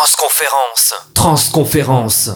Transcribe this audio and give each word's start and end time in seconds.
Transconférence. 0.00 0.94
Transconférence. 1.12 2.30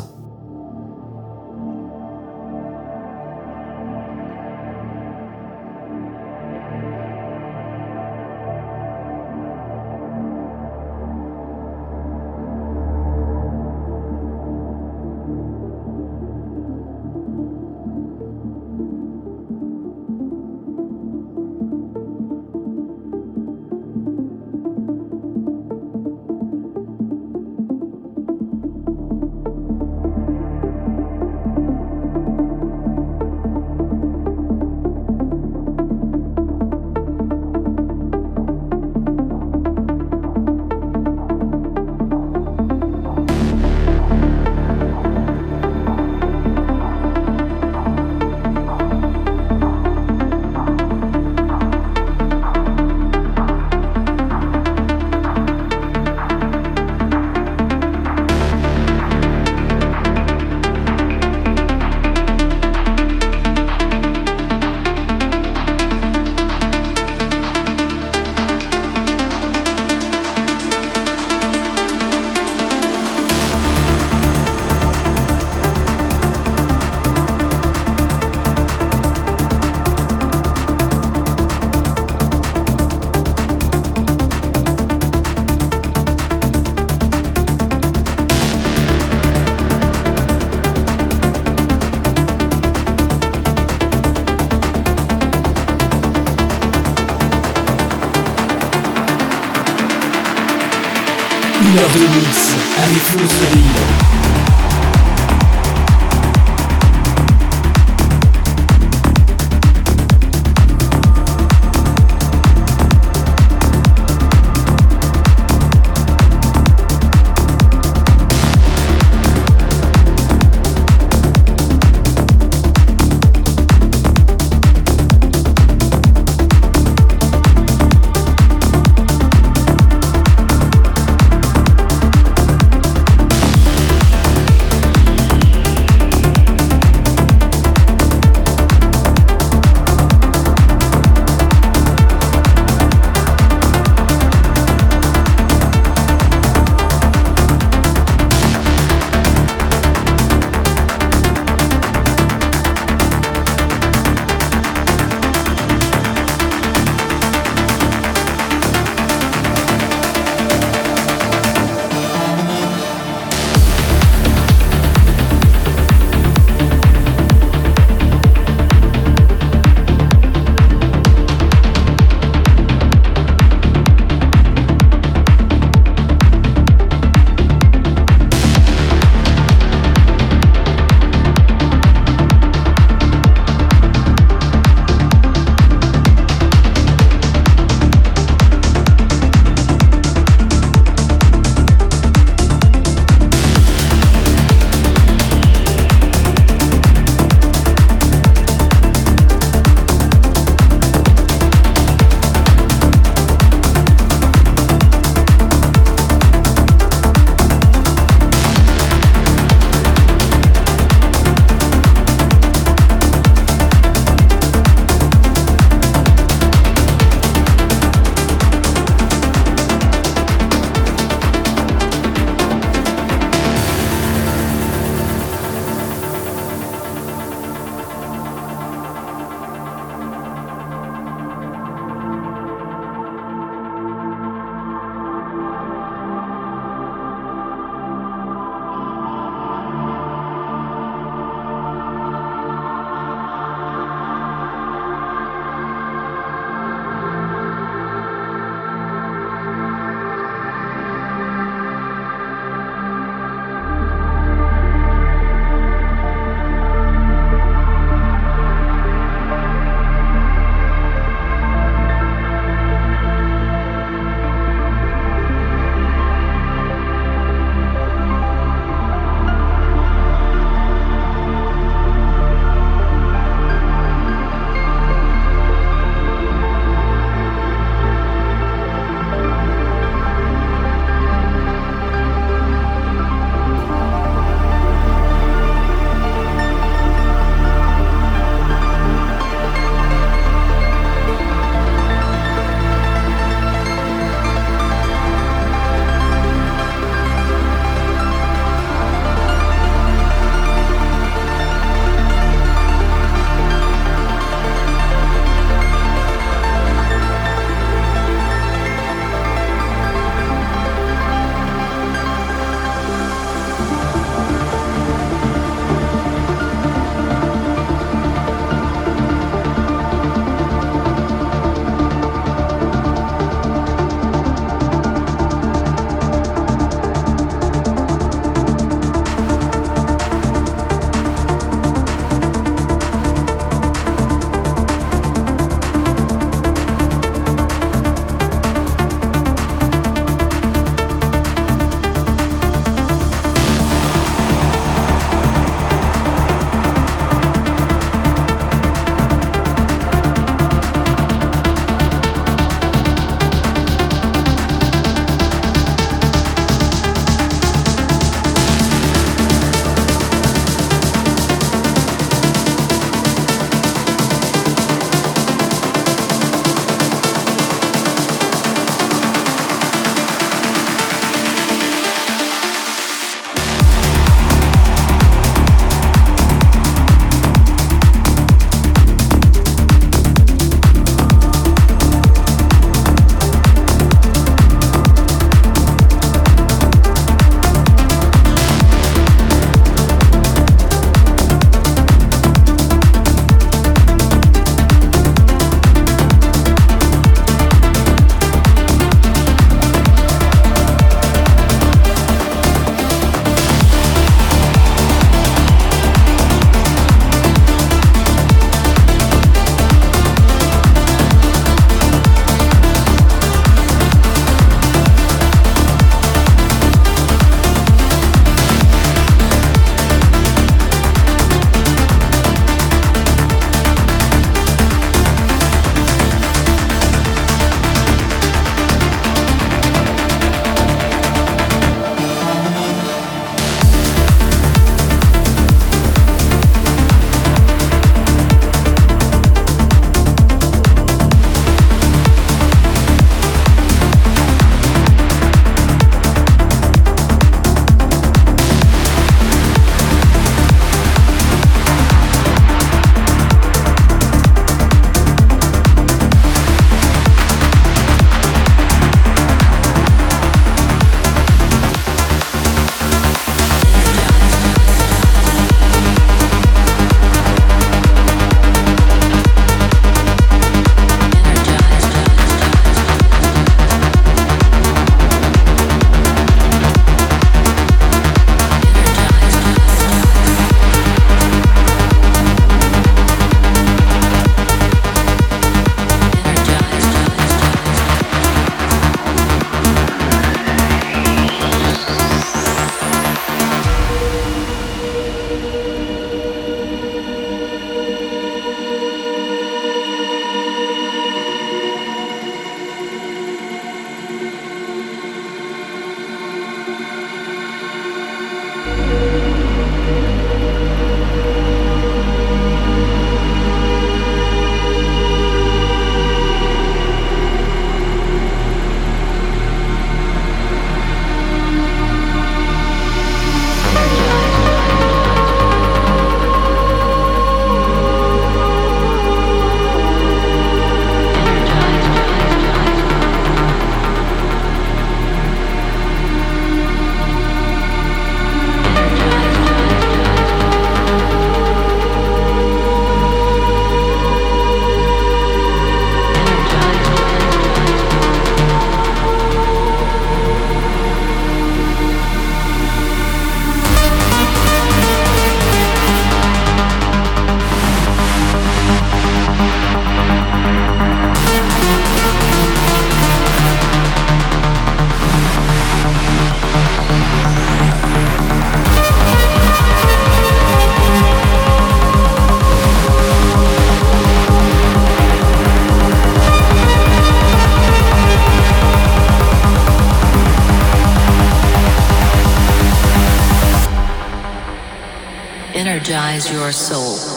Energize 585.84 586.32
your 586.32 586.50
soul. 586.50 587.13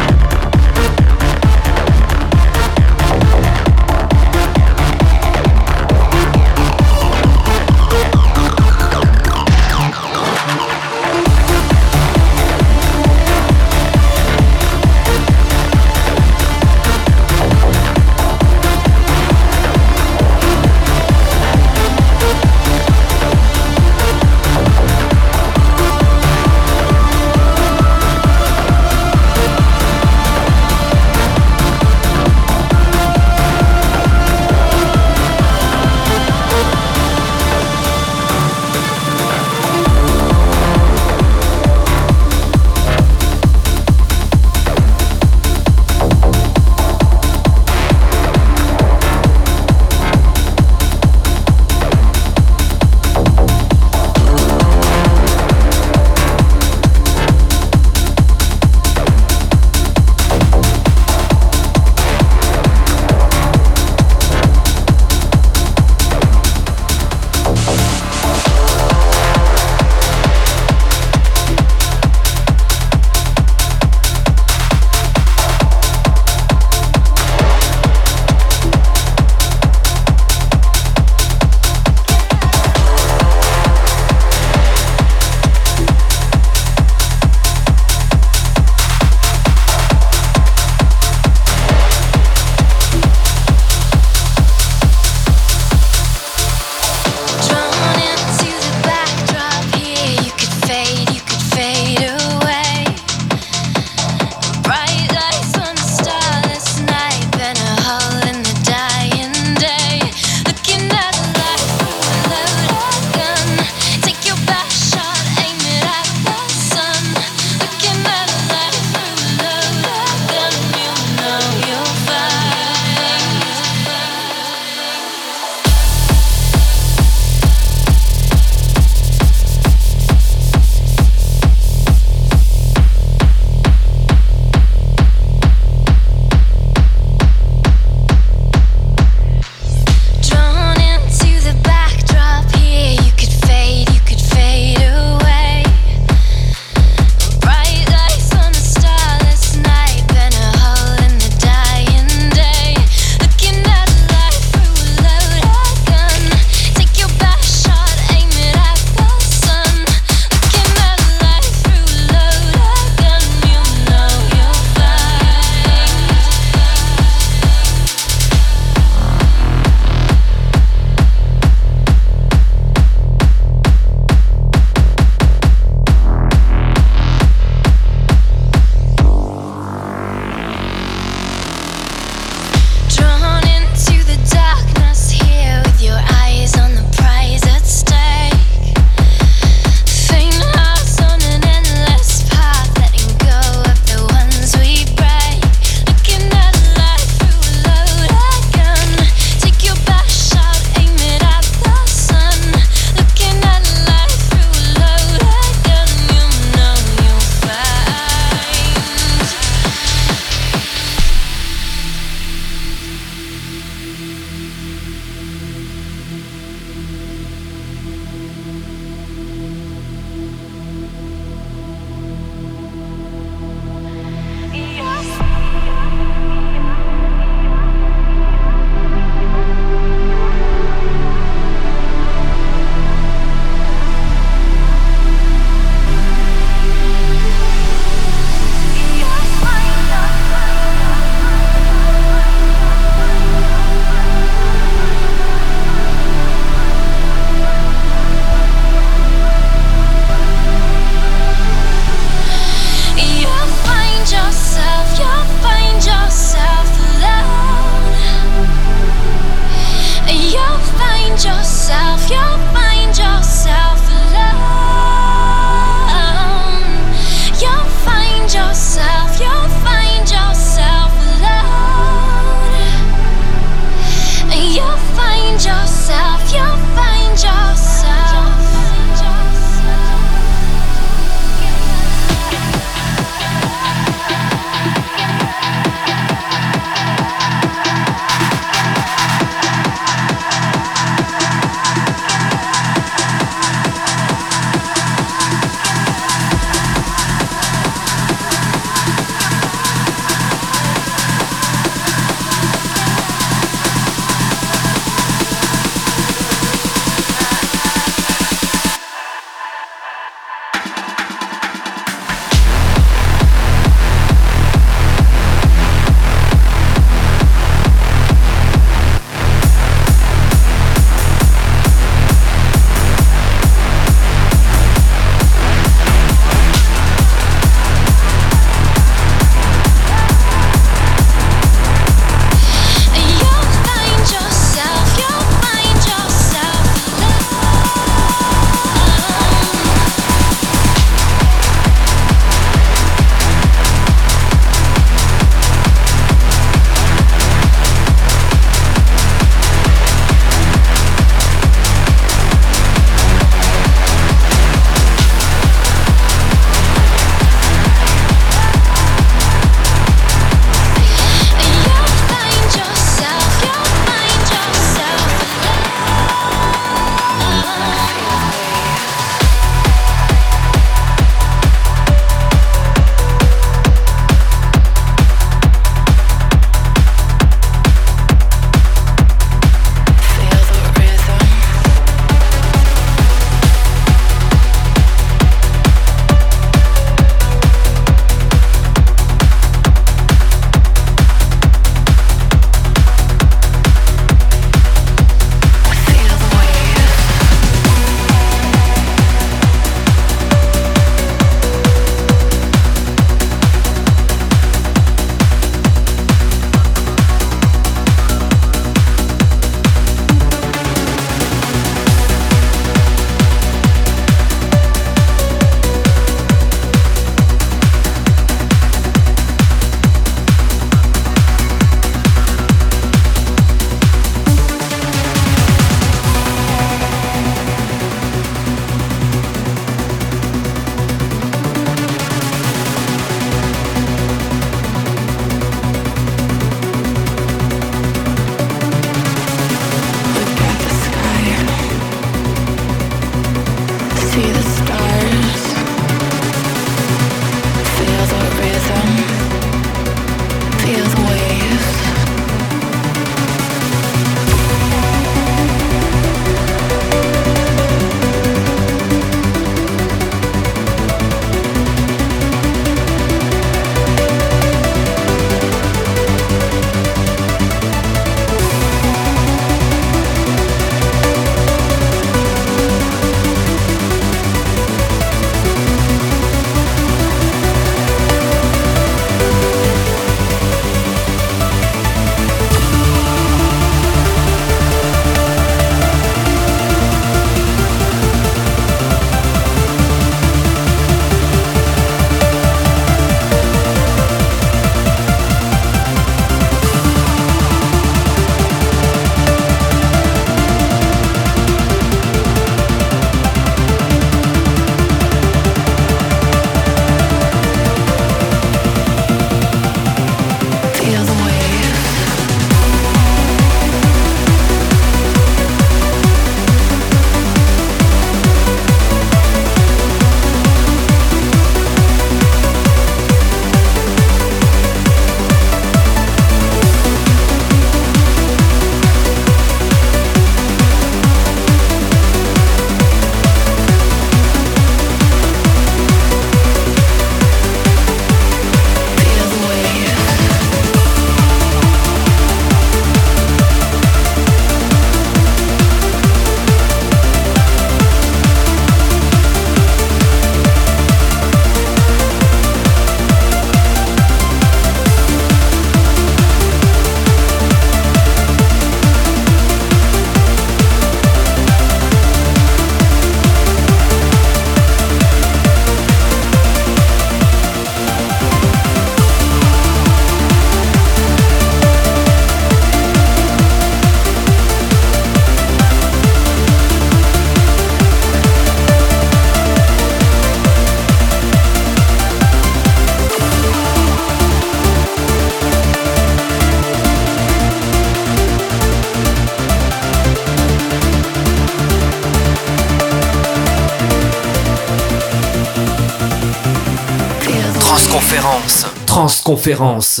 Conférence. 599.34 600.00